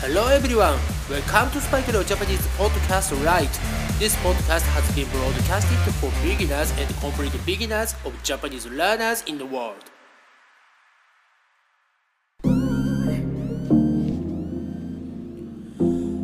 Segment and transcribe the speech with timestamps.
[0.00, 0.78] Hello everyone,
[1.10, 3.50] welcome to Spike Leo Japanese Podcast Right.
[3.98, 9.44] This podcast has been broadcasted for beginners and complete beginners of Japanese learners in the
[9.44, 9.74] world.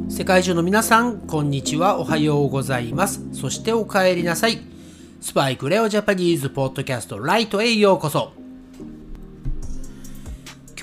[0.09, 3.23] 世界中の皆さん、こんにちは、おはようございます。
[3.33, 4.61] そしてお帰りなさい。
[5.21, 8.44] スパイクレオジャパニーズポッドキャストライトへようこそ。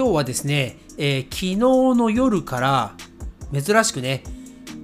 [0.02, 1.58] 今日はですね、えー昨日
[1.96, 2.96] の夜から
[3.54, 4.24] 珍しくね、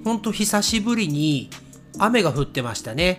[0.04, 1.50] ほんと久しぶりに
[1.98, 3.18] 雨が降ってましたね。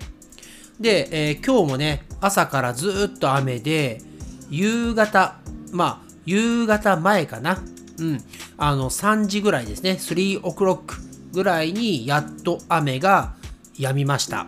[0.79, 4.01] で、えー今日もね、朝からずっと雨で、
[4.49, 5.39] 夕方、
[5.73, 7.61] まあ、夕方前かな。
[7.99, 8.23] うん。
[8.55, 9.97] あの、3時ぐらいですね。
[9.99, 11.01] 3 o'clock
[11.33, 13.33] ぐらいにやっと雨が
[13.77, 14.47] 止みました。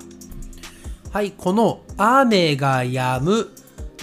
[1.11, 3.49] はい、この雨が止む、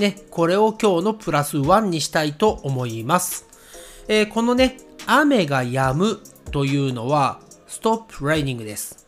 [0.01, 3.47] ね、これを今日のプラス1にしたいと思います。
[4.07, 9.07] えーこのね、雨が止むというのは、stop raining です。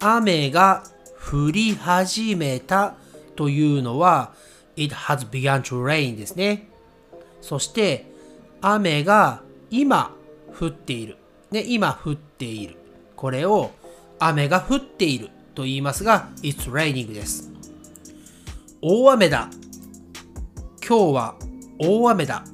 [0.00, 0.84] 雨が
[1.18, 2.94] 降り始めた
[3.34, 4.32] というのは、
[4.76, 6.68] it has begun to rain ですね。
[7.40, 8.06] そして、
[8.60, 10.14] 雨が今
[10.58, 11.16] 降っている。
[11.50, 12.76] ね、今降っている。
[13.16, 13.70] これを
[14.18, 17.50] 雨が降っていると言いますが、it's raining です。
[18.82, 19.48] 大雨だ。
[20.88, 21.34] 今日は
[21.80, 22.44] 大雨だ。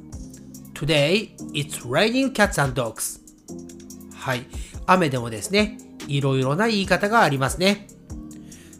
[0.72, 3.20] Today, it's raining cats and dogs.
[4.16, 4.46] はい。
[4.86, 5.76] 雨でもですね、
[6.08, 7.88] いろいろな言い方がありますね。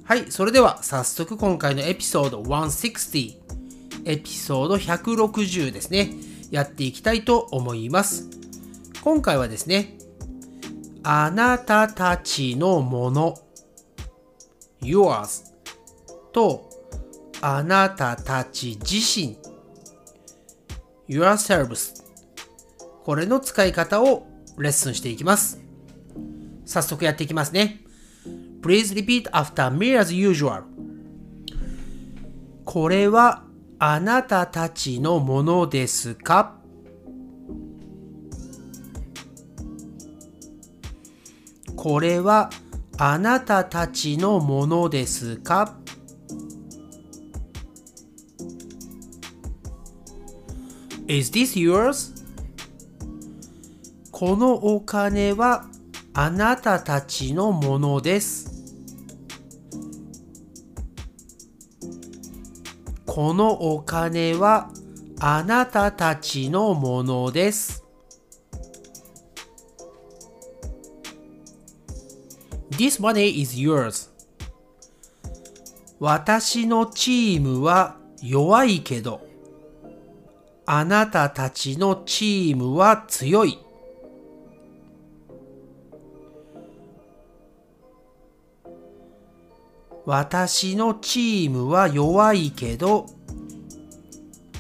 [0.05, 0.30] はい。
[0.30, 3.36] それでは早速今回のエピソード160、
[4.06, 6.14] エピソード160ですね。
[6.50, 8.30] やっていきたいと思います。
[9.03, 9.98] 今回はですね、
[11.03, 13.36] あなたたちのもの、
[14.80, 15.45] yours
[16.33, 16.72] と
[17.45, 19.37] あなたたち自身
[21.09, 22.01] yourselves
[23.03, 25.61] これの使い方をレッスンしていきます。
[26.65, 27.81] 早速やっていきますね。
[28.63, 30.63] Please repeat after me as usual.
[32.64, 33.42] これは
[33.80, 36.61] あなたたちのものですか？
[41.74, 42.51] これは
[42.98, 45.82] あなたたちのものですか？
[51.12, 52.11] Is this yours?
[54.11, 55.67] このお金は
[56.14, 58.50] あなたたちのものです。
[63.05, 64.70] このお金は
[65.20, 67.84] あなたたちのものです。
[72.70, 74.08] This money is yours.
[76.00, 79.32] 私のチームは弱いけど、
[80.75, 83.59] あなたたちのチームは強い。
[90.07, 93.05] 私のチームは弱いけど、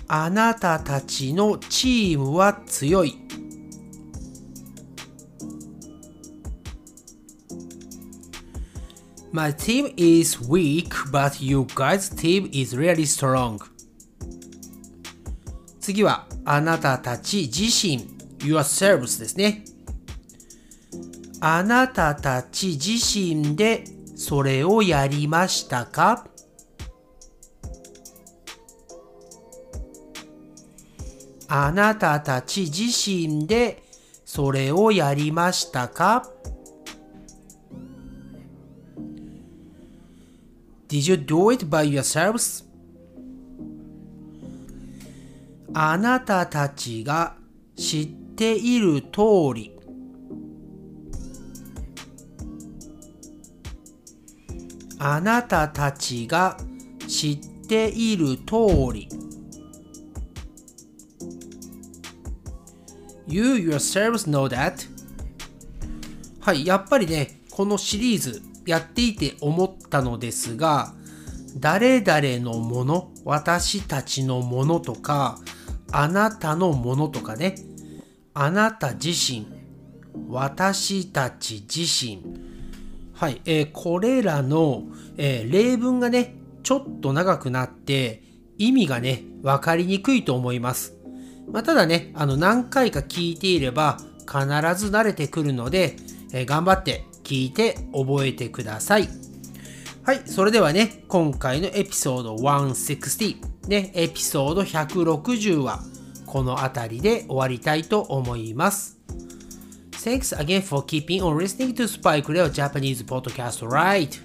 [0.06, 3.16] あなたたちのチームは強い。
[9.32, 13.71] My team is weak, but you guys' team is really strong.
[15.92, 18.08] 次は、あなたたち自身、
[18.38, 19.62] yourselves ですね。
[21.38, 23.84] あなたたち自身で
[24.16, 26.26] それをやりましたか？
[31.48, 33.82] あなたたち自身で
[34.24, 36.26] それをやりましたか
[40.88, 42.64] ？Did you do it by yourselves?
[45.74, 47.36] あなたたちが
[47.76, 48.06] 知っ
[48.36, 49.78] ている通り。
[54.98, 56.58] あなたたちが
[57.08, 59.08] 知っている通り。
[63.26, 64.86] You yourselves know that?
[66.40, 70.92] はい、やっぱりね、このシリーズやっていて思ったのですが、
[71.56, 75.38] 誰々のもの、私たちのものとか、
[75.92, 77.54] あなたのものとかね、
[78.34, 79.46] あなた自身、
[80.28, 82.22] 私たち自身、
[83.14, 84.84] はい、えーこれらの、
[85.16, 88.22] えー例文がね、ちょっと長くなって、
[88.58, 90.94] 意味がね、わかりにくいと思います。
[91.50, 94.38] まあ、ただね、あの、何回か聞いていれば、必
[94.76, 95.96] ず慣れてくるので、
[96.32, 99.08] えー頑張って聞いて覚えてください。
[100.04, 105.80] はい、それではね、今回のエピソード160、ね、エピソード160は、
[106.26, 108.98] この辺りで終わりたいと思います。
[109.92, 114.20] Thanks again for keeping on listening to Spike Leo Japanese podcast, right?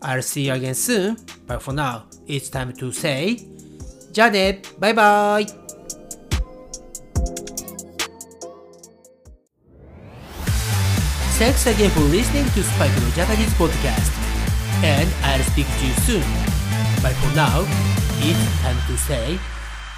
[0.00, 3.36] I'll see you again soon, but for now, it's time to say
[4.12, 5.46] じゃあねバイバイ
[11.38, 14.10] Thanks again for listening to Spike Leo Japanese podcast,
[14.82, 16.22] and I'll speak to you soon.
[17.02, 17.66] But for now,
[18.20, 19.38] it's time to say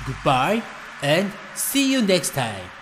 [0.07, 0.63] goodbye
[1.03, 2.78] and see you next time.